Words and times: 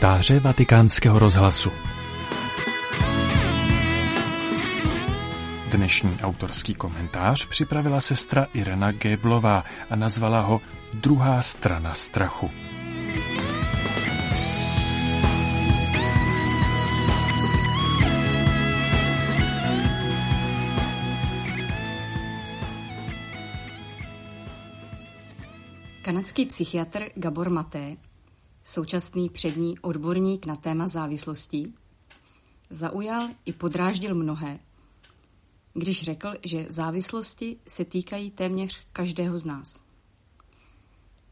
komentáře 0.00 0.40
vatikánského 0.40 1.18
rozhlasu. 1.18 1.70
Dnešní 5.70 6.18
autorský 6.22 6.74
komentář 6.74 7.46
připravila 7.46 8.00
sestra 8.00 8.46
Irena 8.54 8.92
Géblová 8.92 9.64
a 9.90 9.96
nazvala 9.96 10.40
ho 10.40 10.60
Druhá 10.94 11.42
strana 11.42 11.94
strachu. 11.94 12.50
Kanadský 26.02 26.46
psychiatr 26.46 27.04
Gabor 27.14 27.50
Maté, 27.50 27.96
současný 28.70 29.28
přední 29.28 29.78
odborník 29.78 30.46
na 30.46 30.56
téma 30.56 30.88
závislostí, 30.88 31.74
zaujal 32.70 33.28
i 33.44 33.52
podráždil 33.52 34.14
mnohé, 34.14 34.58
když 35.74 36.02
řekl, 36.02 36.32
že 36.46 36.66
závislosti 36.68 37.56
se 37.68 37.84
týkají 37.84 38.30
téměř 38.30 38.80
každého 38.92 39.38
z 39.38 39.44
nás. 39.44 39.82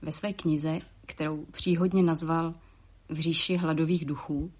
Ve 0.02 0.12
své 0.12 0.32
knize, 0.32 0.78
kterou 1.06 1.44
příhodně 1.44 2.02
nazval 2.02 2.54
V 3.08 3.20
říši 3.20 3.56
hladových 3.56 4.04
duchů, 4.04 4.52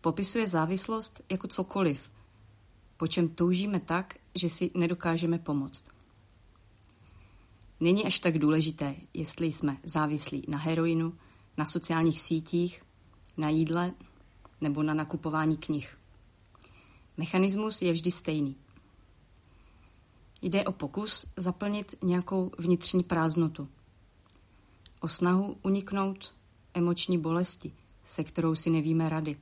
popisuje 0.00 0.46
závislost 0.46 1.22
jako 1.30 1.48
cokoliv, 1.48 2.12
po 2.96 3.06
čem 3.06 3.28
toužíme 3.28 3.80
tak, 3.80 4.14
že 4.34 4.48
si 4.48 4.70
nedokážeme 4.74 5.38
pomoct. 5.38 5.84
Není 7.80 8.04
až 8.04 8.18
tak 8.18 8.38
důležité, 8.38 8.94
jestli 9.14 9.52
jsme 9.52 9.76
závislí 9.84 10.44
na 10.48 10.58
heroinu, 10.58 11.12
na 11.60 11.66
sociálních 11.66 12.20
sítích, 12.20 12.82
na 13.36 13.48
jídle 13.48 13.92
nebo 14.60 14.82
na 14.82 14.94
nakupování 14.94 15.56
knih. 15.56 15.98
Mechanismus 17.16 17.82
je 17.82 17.92
vždy 17.92 18.10
stejný. 18.10 18.56
Jde 20.42 20.64
o 20.64 20.72
pokus 20.72 21.26
zaplnit 21.36 21.94
nějakou 22.02 22.50
vnitřní 22.58 23.02
prázdnotu. 23.02 23.68
O 25.00 25.08
snahu 25.08 25.56
uniknout 25.62 26.34
emoční 26.74 27.18
bolesti, 27.18 27.72
se 28.04 28.24
kterou 28.24 28.54
si 28.54 28.70
nevíme 28.70 29.08
rady. 29.08 29.40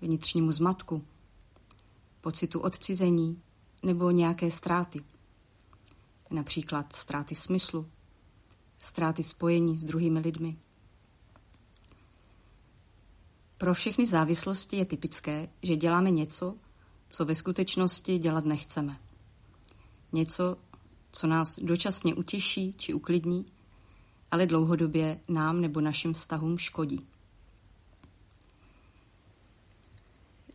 Vnitřnímu 0.00 0.52
zmatku, 0.52 1.04
pocitu 2.20 2.60
odcizení 2.60 3.42
nebo 3.82 4.10
nějaké 4.10 4.50
ztráty 4.50 5.04
například 6.30 6.92
ztráty 6.92 7.34
smyslu, 7.34 7.86
ztráty 8.78 9.22
spojení 9.22 9.76
s 9.78 9.84
druhými 9.84 10.20
lidmi. 10.20 10.56
Pro 13.62 13.74
všechny 13.74 14.06
závislosti 14.06 14.76
je 14.76 14.86
typické, 14.86 15.48
že 15.62 15.76
děláme 15.76 16.10
něco, 16.10 16.54
co 17.08 17.24
ve 17.24 17.34
skutečnosti 17.34 18.18
dělat 18.18 18.44
nechceme. 18.44 18.96
Něco, 20.12 20.56
co 21.12 21.26
nás 21.26 21.58
dočasně 21.58 22.14
utěší 22.14 22.74
či 22.78 22.94
uklidní, 22.94 23.46
ale 24.30 24.46
dlouhodobě 24.46 25.20
nám 25.28 25.60
nebo 25.60 25.80
našim 25.80 26.12
vztahům 26.12 26.58
škodí. 26.58 27.06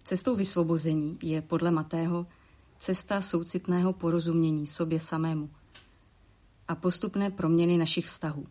Cestou 0.03 0.36
vysvobození 0.36 1.17
je 1.23 1.42
podle 1.42 1.71
Matého 1.71 2.27
cesta 2.80 3.21
soucitného 3.21 3.94
porozumění 3.94 4.67
sobě 4.67 4.99
samému– 4.99 5.49
a 6.67 6.75
postupné 6.75 7.31
proměny 7.31 7.77
našich 7.77 8.05
vztahů. 8.05 8.47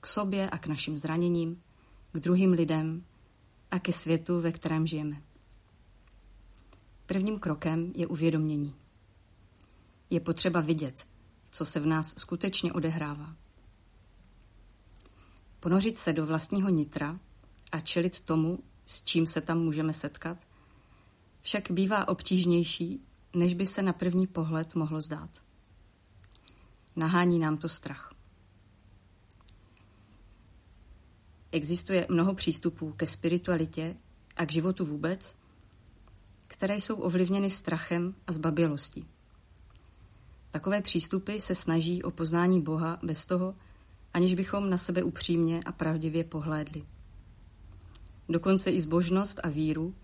K 0.00 0.06
sobě 0.06 0.50
a 0.50 0.58
k 0.58 0.66
našim 0.66 0.98
zraněním, 0.98 1.62
k 2.12 2.18
druhým 2.20 2.52
lidem 2.52 3.04
a 3.72 3.78
ke 3.78 3.92
světu, 3.92 4.40
ve 4.40 4.52
kterém 4.52 4.86
žijeme. 4.86 5.22
Prvním 7.06 7.38
krokem 7.38 7.92
je 7.96 8.06
uvědomění. 8.06 8.74
Je 10.10 10.20
potřeba 10.20 10.60
vidět, 10.60 11.06
co 11.50 11.64
se 11.64 11.80
v 11.80 11.86
nás 11.86 12.14
skutečně 12.18 12.72
odehrává. 12.72 13.36
Ponořit 15.60 15.98
se 15.98 16.12
do 16.12 16.26
vlastního 16.26 16.68
nitra 16.68 17.20
a 17.72 17.80
čelit 17.80 18.20
tomu, 18.20 18.58
s 18.86 19.02
čím 19.02 19.26
se 19.26 19.40
tam 19.40 19.58
můžeme 19.58 19.92
setkat, 19.92 20.38
však 21.40 21.70
bývá 21.70 22.08
obtížnější, 22.08 23.00
než 23.34 23.54
by 23.54 23.66
se 23.66 23.82
na 23.82 23.92
první 23.92 24.26
pohled 24.26 24.74
mohlo 24.74 25.00
zdát. 25.00 25.30
Nahání 26.96 27.38
nám 27.38 27.56
to 27.56 27.68
strach. 27.68 28.11
Existuje 31.52 32.06
mnoho 32.10 32.34
přístupů 32.34 32.92
ke 32.92 33.06
spiritualitě 33.06 33.96
a 34.36 34.46
k 34.46 34.52
životu 34.52 34.84
vůbec, 34.84 35.36
které 36.46 36.76
jsou 36.76 36.96
ovlivněny 36.96 37.50
strachem 37.50 38.14
a 38.26 38.32
zbabělostí. 38.32 39.06
Takové 40.50 40.82
přístupy 40.82 41.38
se 41.38 41.54
snaží 41.54 42.02
o 42.02 42.10
poznání 42.10 42.62
Boha 42.62 42.98
bez 43.02 43.24
toho, 43.24 43.54
aniž 44.14 44.34
bychom 44.34 44.70
na 44.70 44.76
sebe 44.76 45.02
upřímně 45.02 45.60
a 45.66 45.72
pravdivě 45.72 46.24
pohlédli. 46.24 46.84
Dokonce 48.28 48.70
i 48.70 48.80
zbožnost 48.80 49.40
a 49.42 49.48
víru 49.48 49.94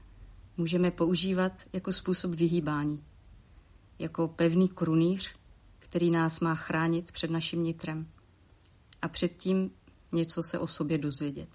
můžeme 0.56 0.90
používat 0.90 1.52
jako 1.72 1.92
způsob 1.92 2.34
vyhýbání, 2.34 3.04
jako 3.98 4.28
pevný 4.28 4.68
krunýř, 4.68 5.34
který 5.78 6.10
nás 6.10 6.40
má 6.40 6.54
chránit 6.54 7.12
před 7.12 7.30
naším 7.30 7.62
nitrem 7.62 8.08
a 9.02 9.08
předtím 9.08 9.70
něco 10.12 10.42
se 10.42 10.58
o 10.58 10.66
sobě 10.66 10.98
dozvědět. 10.98 11.48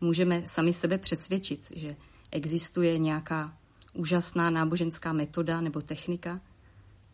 Můžeme 0.00 0.46
sami 0.46 0.72
sebe 0.72 0.98
přesvědčit, 0.98 1.68
že 1.74 1.96
existuje 2.30 2.98
nějaká 2.98 3.58
úžasná 3.92 4.50
náboženská 4.50 5.12
metoda 5.12 5.60
nebo 5.60 5.80
technika, 5.80 6.40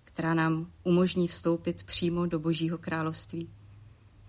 která 0.04 0.34
nám 0.34 0.72
umožní 0.82 1.28
vstoupit 1.28 1.82
přímo 1.82 2.26
do 2.26 2.38
Božího 2.38 2.78
království 2.78 3.50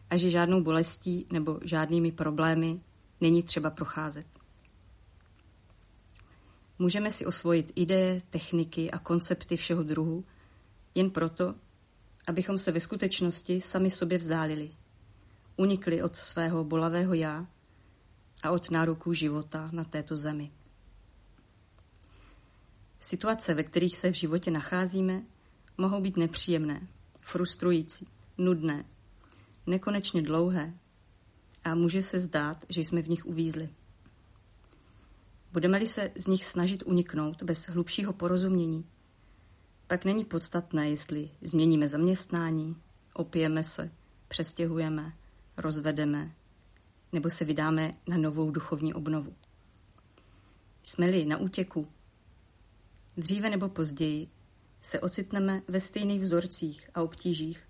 a 0.09 0.17
že 0.17 0.29
žádnou 0.29 0.63
bolestí 0.63 1.25
nebo 1.33 1.59
žádnými 1.63 2.11
problémy 2.11 2.79
není 3.21 3.43
třeba 3.43 3.69
procházet. 3.69 4.25
Můžeme 6.79 7.11
si 7.11 7.25
osvojit 7.25 7.71
ideje, 7.75 8.21
techniky 8.29 8.91
a 8.91 8.99
koncepty 8.99 9.57
všeho 9.57 9.83
druhu, 9.83 10.25
jen 10.95 11.09
proto, 11.09 11.55
abychom 12.27 12.57
se 12.57 12.71
ve 12.71 12.79
skutečnosti 12.79 13.61
sami 13.61 13.91
sobě 13.91 14.17
vzdálili. 14.17 14.71
Unikli 15.57 16.03
od 16.03 16.15
svého 16.15 16.63
bolavého 16.63 17.13
já 17.13 17.47
a 18.43 18.51
od 18.51 18.71
nároků 18.71 19.13
života 19.13 19.69
na 19.71 19.83
této 19.83 20.17
zemi. 20.17 20.51
Situace, 22.99 23.53
ve 23.53 23.63
kterých 23.63 23.97
se 23.97 24.11
v 24.11 24.15
životě 24.15 24.51
nacházíme, 24.51 25.23
mohou 25.77 26.01
být 26.01 26.17
nepříjemné, 26.17 26.87
frustrující, 27.21 28.07
nudné, 28.37 28.85
nekonečně 29.67 30.21
dlouhé 30.21 30.73
a 31.63 31.75
může 31.75 32.01
se 32.01 32.19
zdát, 32.19 32.65
že 32.69 32.81
jsme 32.81 33.01
v 33.01 33.09
nich 33.09 33.25
uvízli. 33.25 33.69
Budeme-li 35.51 35.87
se 35.87 36.11
z 36.15 36.27
nich 36.27 36.45
snažit 36.45 36.83
uniknout 36.85 37.43
bez 37.43 37.67
hlubšího 37.67 38.13
porozumění, 38.13 38.85
pak 39.87 40.05
není 40.05 40.25
podstatné, 40.25 40.89
jestli 40.89 41.29
změníme 41.41 41.89
zaměstnání, 41.89 42.75
opijeme 43.13 43.63
se, 43.63 43.91
přestěhujeme, 44.27 45.13
rozvedeme 45.57 46.31
nebo 47.11 47.29
se 47.29 47.45
vydáme 47.45 47.91
na 48.07 48.17
novou 48.17 48.51
duchovní 48.51 48.93
obnovu. 48.93 49.35
Jsme-li 50.83 51.25
na 51.25 51.37
útěku, 51.37 51.87
dříve 53.17 53.49
nebo 53.49 53.69
později 53.69 54.27
se 54.81 54.99
ocitneme 54.99 55.61
ve 55.67 55.79
stejných 55.79 56.21
vzorcích 56.21 56.89
a 56.93 57.01
obtížích, 57.01 57.67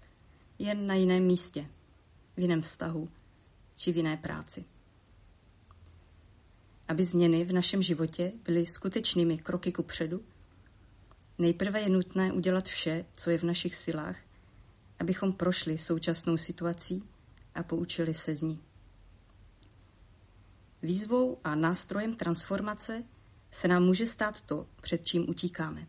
jen 0.60 0.88
na 0.88 0.94
jiném 0.94 1.24
místě, 1.24 1.68
v 2.38 2.40
jiném 2.40 2.62
vztahu 2.62 3.10
či 3.78 3.92
v 3.92 3.98
jiné 3.98 4.18
práci. 4.18 4.66
Aby 6.88 7.04
změny 7.04 7.44
v 7.44 7.54
našem 7.54 7.82
životě 7.82 8.32
byly 8.46 8.66
skutečnými 8.66 9.38
kroky 9.38 9.72
ku 9.72 9.84
předu, 9.84 10.22
Nejprve 11.38 11.82
je 11.82 11.90
nutné 11.90 12.34
udělat 12.34 12.66
vše, 12.66 13.06
co 13.14 13.30
je 13.30 13.38
v 13.38 13.44
našich 13.44 13.76
silách, 13.76 14.18
abychom 15.00 15.34
prošli 15.34 15.78
současnou 15.78 16.38
situací 16.38 17.04
a 17.56 17.64
poučili 17.64 18.14
se 18.14 18.36
z 18.36 18.42
ní. 18.42 18.64
Výzvou 20.82 21.38
a 21.44 21.56
nástrojem 21.56 22.16
transformace 22.16 23.04
se 23.52 23.68
nám 23.68 23.84
může 23.84 24.06
stát 24.06 24.42
to, 24.42 24.68
před 24.82 25.06
čím 25.06 25.30
utíkáme. 25.30 25.88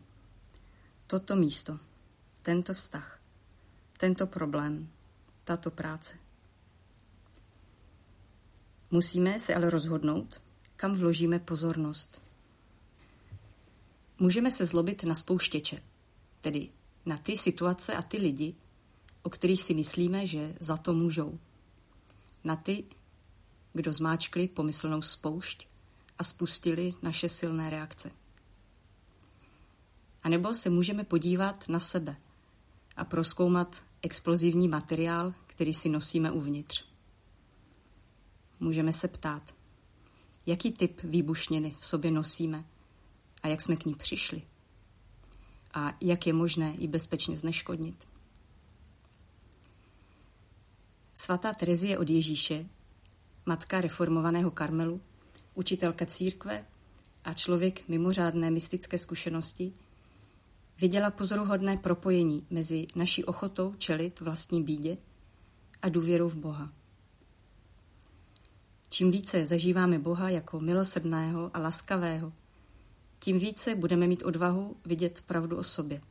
Toto 1.07 1.35
místo, 1.35 1.79
tento 2.41 2.73
vztah, 2.73 3.21
tento 3.97 4.27
problém, 4.27 4.89
tato 5.43 5.71
práce. 5.71 6.15
Musíme 8.91 9.39
se 9.39 9.55
ale 9.55 9.69
rozhodnout, 9.69 10.41
kam 10.75 10.93
vložíme 10.93 11.39
pozornost. 11.39 12.21
Můžeme 14.19 14.51
se 14.51 14.65
zlobit 14.65 15.03
na 15.03 15.15
spouštěče, 15.15 15.83
tedy 16.41 16.69
na 17.05 17.17
ty 17.17 17.37
situace 17.37 17.93
a 17.93 18.01
ty 18.01 18.17
lidi, 18.17 18.55
o 19.23 19.29
kterých 19.29 19.61
si 19.61 19.73
myslíme, 19.73 20.27
že 20.27 20.55
za 20.59 20.77
to 20.77 20.93
můžou. 20.93 21.39
Na 22.47 22.55
ty, 22.55 22.83
kdo 23.73 23.93
zmáčkli 23.93 24.47
pomyslnou 24.47 25.01
spoušť 25.01 25.67
a 26.17 26.23
spustili 26.23 26.93
naše 27.01 27.29
silné 27.29 27.69
reakce. 27.69 28.11
A 30.23 30.29
nebo 30.29 30.53
se 30.53 30.69
můžeme 30.69 31.03
podívat 31.03 31.69
na 31.69 31.79
sebe 31.79 32.15
a 32.95 33.05
proskoumat 33.05 33.83
explozivní 34.01 34.67
materiál, 34.67 35.33
který 35.47 35.73
si 35.73 35.89
nosíme 35.89 36.31
uvnitř. 36.31 36.85
Můžeme 38.59 38.93
se 38.93 39.07
ptát, 39.07 39.55
jaký 40.45 40.71
typ 40.71 41.01
výbušniny 41.03 41.75
v 41.79 41.85
sobě 41.85 42.11
nosíme 42.11 42.65
a 43.43 43.47
jak 43.47 43.61
jsme 43.61 43.75
k 43.75 43.85
ní 43.85 43.93
přišli 43.93 44.41
a 45.73 45.97
jak 46.01 46.27
je 46.27 46.33
možné 46.33 46.75
ji 46.77 46.87
bezpečně 46.87 47.37
zneškodnit. 47.37 48.07
Svatá 51.19 51.53
Terezie 51.53 51.97
od 51.97 52.09
Ježíše, 52.09 52.65
matka 53.45 53.81
reformovaného 53.81 54.51
Karmelu, 54.51 55.01
učitelka 55.55 56.05
církve 56.05 56.65
a 57.23 57.33
člověk 57.33 57.87
mimořádné 57.87 58.51
mystické 58.51 58.97
zkušenosti, 58.97 59.73
viděla 60.81 61.11
pozoruhodné 61.11 61.77
propojení 61.77 62.47
mezi 62.49 62.87
naší 62.95 63.25
ochotou 63.25 63.73
čelit 63.77 64.19
vlastní 64.19 64.63
bídě 64.63 64.97
a 65.81 65.89
důvěrou 65.89 66.29
v 66.29 66.35
Boha. 66.35 66.73
Čím 68.89 69.11
více 69.11 69.45
zažíváme 69.45 69.99
Boha 69.99 70.29
jako 70.29 70.59
milosrdného 70.59 71.51
a 71.53 71.59
laskavého, 71.59 72.33
tím 73.19 73.39
více 73.39 73.75
budeme 73.75 74.07
mít 74.07 74.23
odvahu 74.23 74.75
vidět 74.85 75.23
pravdu 75.27 75.57
o 75.57 75.63
sobě. 75.63 76.01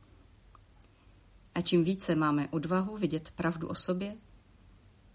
A 1.55 1.61
čím 1.61 1.83
více 1.83 2.15
máme 2.15 2.47
odvahu 2.51 2.97
vidět 2.97 3.31
pravdu 3.31 3.67
o 3.67 3.75
sobě, 3.75 4.17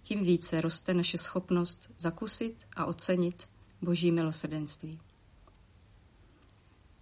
tím 0.02 0.24
více 0.24 0.60
roste 0.60 0.94
naše 0.94 1.18
schopnost 1.18 1.90
zakusit 1.98 2.66
a 2.76 2.84
ocenit 2.84 3.48
Boží 3.82 4.12
milosrdenství. 4.12 5.00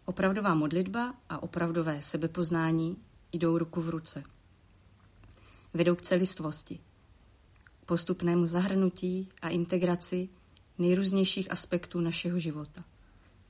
Opravdová 0.04 0.54
modlitba 0.54 1.14
a 1.28 1.42
opravdové 1.42 2.02
sebepoznání 2.02 2.96
jdou 3.32 3.58
ruku 3.58 3.80
v 3.80 3.88
ruce. 3.88 4.22
Vedou 5.74 5.94
k 5.94 6.02
celistvosti, 6.02 6.80
postupnému 7.86 8.46
zahrnutí 8.46 9.28
a 9.42 9.48
integraci 9.48 10.28
nejrůznějších 10.78 11.50
aspektů 11.50 12.00
našeho 12.00 12.38
života 12.38 12.84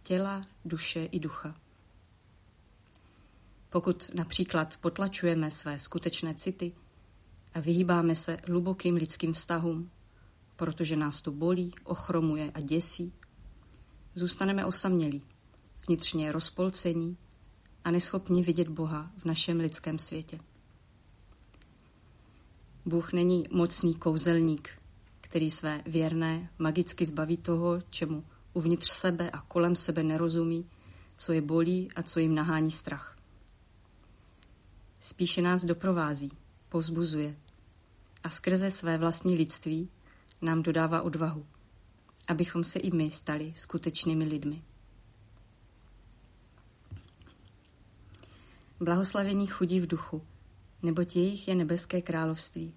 těla, 0.02 0.42
duše 0.64 1.04
i 1.04 1.18
ducha. 1.20 1.54
Pokud 3.70 4.10
například 4.14 4.76
potlačujeme 4.76 5.50
své 5.50 5.78
skutečné 5.78 6.34
city 6.34 6.72
a 7.54 7.60
vyhýbáme 7.60 8.14
se 8.14 8.36
hlubokým 8.46 8.94
lidským 8.94 9.32
vztahům, 9.32 9.90
protože 10.56 10.96
nás 10.96 11.22
to 11.22 11.32
bolí, 11.32 11.72
ochromuje 11.84 12.50
a 12.54 12.60
děsí, 12.60 13.12
zůstaneme 14.14 14.66
osamělí, 14.66 15.22
vnitřně 15.88 16.32
rozpolcení 16.32 17.16
a 17.84 17.90
neschopni 17.90 18.42
vidět 18.42 18.68
Boha 18.68 19.10
v 19.16 19.24
našem 19.24 19.58
lidském 19.58 19.98
světě. 19.98 20.40
Bůh 22.86 23.12
není 23.12 23.44
mocný 23.50 23.94
kouzelník, 23.94 24.68
který 25.20 25.50
své 25.50 25.82
věrné 25.86 26.50
magicky 26.58 27.06
zbaví 27.06 27.36
toho, 27.36 27.82
čemu 27.90 28.24
uvnitř 28.52 28.90
sebe 28.90 29.30
a 29.30 29.40
kolem 29.40 29.76
sebe 29.76 30.02
nerozumí, 30.02 30.70
co 31.16 31.32
je 31.32 31.40
bolí 31.40 31.92
a 31.96 32.02
co 32.02 32.20
jim 32.20 32.34
nahání 32.34 32.70
strach. 32.70 33.16
Spíše 35.00 35.42
nás 35.42 35.64
doprovází, 35.64 36.30
povzbuzuje 36.70 37.36
a 38.24 38.28
skrze 38.28 38.70
své 38.70 38.98
vlastní 38.98 39.36
lidství 39.36 39.90
nám 40.42 40.62
dodává 40.62 41.02
odvahu, 41.02 41.46
abychom 42.28 42.64
se 42.64 42.78
i 42.78 42.96
my 42.96 43.10
stali 43.10 43.52
skutečnými 43.56 44.24
lidmi. 44.24 44.62
Blahoslavení 48.80 49.46
chudí 49.46 49.80
v 49.80 49.86
duchu, 49.86 50.22
neboť 50.82 51.16
jejich 51.16 51.48
je 51.48 51.54
nebeské 51.54 52.02
království, 52.02 52.74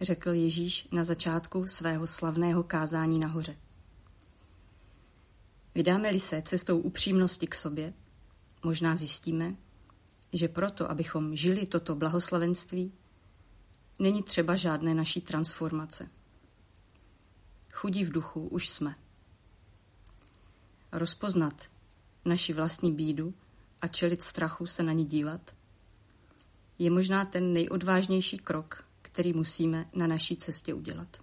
řekl 0.00 0.30
Ježíš 0.30 0.88
na 0.92 1.04
začátku 1.04 1.66
svého 1.66 2.06
slavného 2.06 2.62
kázání 2.62 3.18
nahoře. 3.18 3.56
Vydáme-li 5.74 6.20
se 6.20 6.42
cestou 6.42 6.78
upřímnosti 6.78 7.46
k 7.46 7.54
sobě, 7.54 7.94
možná 8.64 8.96
zjistíme, 8.96 9.56
že 10.34 10.48
proto, 10.48 10.90
abychom 10.90 11.36
žili 11.36 11.66
toto 11.66 11.94
blahoslavenství, 11.94 12.92
není 13.98 14.22
třeba 14.22 14.54
žádné 14.54 14.94
naší 14.94 15.20
transformace. 15.20 16.10
Chudí 17.72 18.04
v 18.04 18.12
duchu 18.12 18.48
už 18.48 18.68
jsme. 18.68 18.94
Rozpoznat 20.92 21.68
naši 22.24 22.52
vlastní 22.52 22.92
bídu 22.92 23.34
a 23.80 23.88
čelit 23.88 24.22
strachu 24.22 24.66
se 24.66 24.82
na 24.82 24.92
ní 24.92 25.04
dívat, 25.04 25.54
je 26.78 26.90
možná 26.90 27.24
ten 27.24 27.52
nejodvážnější 27.52 28.38
krok, 28.38 28.84
který 29.02 29.32
musíme 29.32 29.90
na 29.94 30.06
naší 30.06 30.36
cestě 30.36 30.74
udělat. 30.74 31.16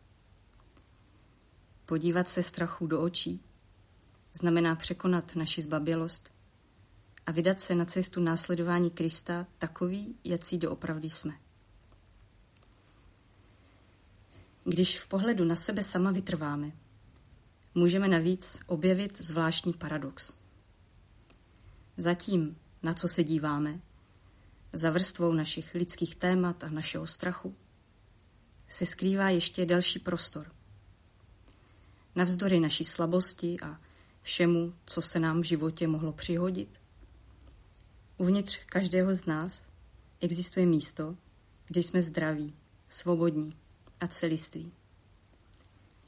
Podívat 1.85 2.29
se 2.29 2.43
strachu 2.43 2.87
do 2.87 3.01
očí 3.01 3.41
znamená 4.33 4.75
překonat 4.75 5.35
naši 5.35 5.61
zbabělost 5.61 6.29
a 7.25 7.31
vydat 7.31 7.59
se 7.59 7.75
na 7.75 7.85
cestu 7.85 8.21
následování 8.21 8.91
Krista 8.91 9.47
takový, 9.57 10.15
jací 10.23 10.57
doopravdy 10.57 11.09
jsme. 11.09 11.33
Když 14.63 14.99
v 14.99 15.07
pohledu 15.07 15.45
na 15.45 15.55
sebe 15.55 15.83
sama 15.83 16.11
vytrváme, 16.11 16.71
můžeme 17.75 18.07
navíc 18.07 18.57
objevit 18.65 19.21
zvláštní 19.21 19.73
paradox. 19.73 20.33
Zatím, 21.97 22.57
na 22.83 22.93
co 22.93 23.07
se 23.07 23.23
díváme, 23.23 23.79
za 24.73 24.89
vrstvou 24.89 25.33
našich 25.33 25.75
lidských 25.75 26.15
témat 26.15 26.63
a 26.63 26.69
našeho 26.69 27.07
strachu, 27.07 27.55
se 28.69 28.85
skrývá 28.85 29.29
ještě 29.29 29.65
další 29.65 29.99
prostor. 29.99 30.51
Navzdory 32.15 32.59
naší 32.59 32.85
slabosti 32.85 33.57
a 33.59 33.79
všemu, 34.21 34.73
co 34.85 35.01
se 35.01 35.19
nám 35.19 35.41
v 35.41 35.45
životě 35.45 35.87
mohlo 35.87 36.13
přihodit? 36.13 36.80
Uvnitř 38.21 38.59
každého 38.65 39.13
z 39.13 39.25
nás 39.25 39.67
existuje 40.19 40.65
místo, 40.65 41.17
kde 41.67 41.83
jsme 41.83 42.01
zdraví, 42.01 42.53
svobodní 42.89 43.53
a 43.99 44.07
celiství. 44.07 44.71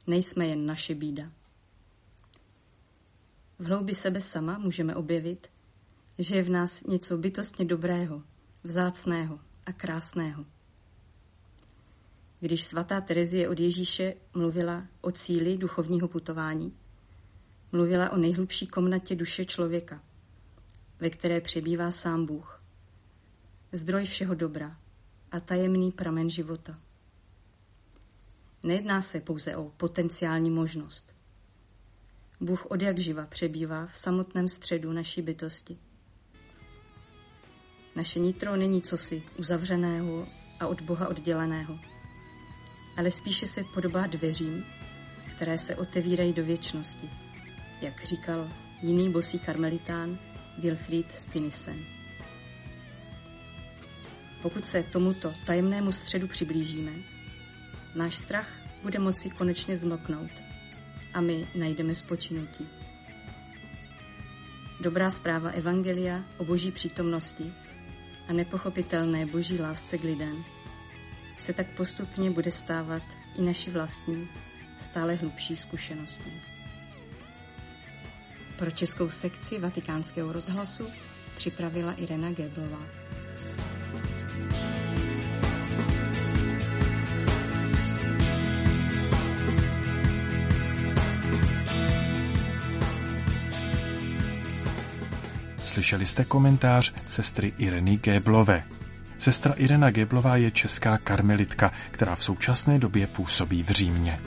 Nejsme 0.07 0.47
jen 0.47 0.65
naše 0.65 0.95
bída. 0.95 1.31
V 3.59 3.65
hloubi 3.65 3.95
sebe 3.95 4.21
sama 4.21 4.57
můžeme 4.57 4.95
objevit, 4.95 5.47
že 6.19 6.35
je 6.35 6.43
v 6.43 6.49
nás 6.49 6.83
něco 6.83 7.17
bytostně 7.17 7.65
dobrého, 7.65 8.23
vzácného 8.63 9.39
a 9.65 9.73
krásného. 9.73 10.45
Když 12.39 12.65
svatá 12.65 13.01
Terezie 13.01 13.49
od 13.49 13.59
Ježíše 13.59 14.13
mluvila 14.33 14.87
o 15.01 15.11
cíli 15.11 15.57
duchovního 15.57 16.07
putování, 16.07 16.73
Mluvila 17.71 18.09
o 18.09 18.17
nejhlubší 18.17 18.67
komnatě 18.67 19.15
duše 19.15 19.45
člověka, 19.45 20.03
ve 21.03 21.09
které 21.09 21.41
přebývá 21.41 21.91
sám 21.91 22.25
Bůh. 22.25 22.63
Zdroj 23.71 24.05
všeho 24.05 24.35
dobra 24.35 24.77
a 25.31 25.39
tajemný 25.39 25.91
pramen 25.91 26.29
života. 26.29 26.79
Nejedná 28.63 29.01
se 29.01 29.19
pouze 29.19 29.55
o 29.55 29.63
potenciální 29.63 30.49
možnost. 30.49 31.15
Bůh 32.39 32.65
od 32.65 32.81
jak 32.81 32.97
živa 32.97 33.25
přebývá 33.25 33.85
v 33.85 33.97
samotném 33.97 34.47
středu 34.47 34.93
naší 34.93 35.21
bytosti. 35.21 35.77
Naše 37.95 38.19
nitro 38.19 38.55
není 38.55 38.81
cosi 38.81 39.23
uzavřeného 39.37 40.27
a 40.59 40.67
od 40.67 40.81
Boha 40.81 41.07
odděleného, 41.07 41.79
ale 42.97 43.11
spíše 43.11 43.47
se 43.47 43.63
podobá 43.73 44.07
dveřím, 44.07 44.65
které 45.35 45.57
se 45.57 45.75
otevírají 45.75 46.33
do 46.33 46.45
věčnosti 46.45 47.09
jak 47.81 48.03
říkal 48.03 48.49
jiný 48.81 49.11
bosý 49.11 49.39
karmelitán 49.39 50.19
Wilfried 50.57 51.11
Stinisen. 51.11 51.85
Pokud 54.41 54.65
se 54.65 54.83
tomuto 54.83 55.33
tajemnému 55.45 55.91
středu 55.91 56.27
přiblížíme, 56.27 56.91
náš 57.95 58.17
strach 58.17 58.49
bude 58.83 58.99
moci 58.99 59.29
konečně 59.29 59.77
zmlknout 59.77 60.31
a 61.13 61.21
my 61.21 61.47
najdeme 61.55 61.95
spočinutí. 61.95 62.67
Dobrá 64.81 65.11
zpráva 65.11 65.49
Evangelia 65.49 66.23
o 66.37 66.45
boží 66.45 66.71
přítomnosti 66.71 67.53
a 68.27 68.33
nepochopitelné 68.33 69.25
boží 69.25 69.59
lásce 69.59 69.97
k 69.97 70.03
lidem 70.03 70.43
se 71.39 71.53
tak 71.53 71.67
postupně 71.67 72.31
bude 72.31 72.51
stávat 72.51 73.03
i 73.35 73.41
naši 73.41 73.71
vlastní, 73.71 74.27
stále 74.79 75.15
hlubší 75.15 75.55
zkušeností. 75.55 76.52
Pro 78.63 78.71
českou 78.71 79.09
sekci 79.09 79.59
vatikánského 79.59 80.33
rozhlasu 80.33 80.87
připravila 81.35 81.91
Irena 81.91 82.31
Geblová. 82.31 82.79
Slyšeli 95.65 96.05
jste 96.05 96.25
komentář 96.25 96.93
sestry 97.09 97.53
Ireny 97.57 97.97
Géblové. 97.97 98.63
Sestra 99.17 99.53
Irena 99.53 99.91
Géblová 99.91 100.37
je 100.37 100.51
česká 100.51 100.97
karmelitka, 100.97 101.71
která 101.91 102.15
v 102.15 102.23
současné 102.23 102.79
době 102.79 103.07
působí 103.07 103.63
v 103.63 103.69
Římě. 103.69 104.19